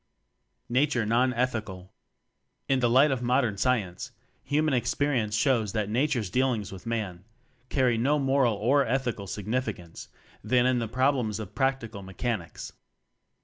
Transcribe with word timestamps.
Nature 0.67 1.05
Non 1.05 1.31
Ethical. 1.31 1.93
In. 2.67 2.79
the 2.79 2.89
light 2.89 3.11
of 3.11 3.21
Modern 3.21 3.55
Science, 3.55 4.09
human 4.43 4.73
experience 4.73 5.35
shows 5.35 5.73
that 5.73 5.91
Na 5.91 6.07
ture's 6.09 6.31
dealings 6.31 6.71
with 6.71 6.87
Man 6.87 7.23
carry 7.69 7.99
no 7.99 8.17
more 8.17 8.43
moral 8.45 8.55
or 8.55 8.83
ethical 8.83 9.27
significance 9.27 10.07
than 10.43 10.65
in 10.65 10.79
the 10.79 10.87
problems 10.87 11.39
of 11.39 11.53
Practical 11.53 12.01
Mechanics. 12.01 12.73